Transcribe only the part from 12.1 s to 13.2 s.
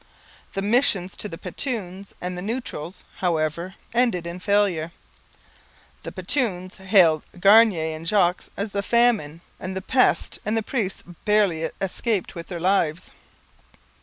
with their lives.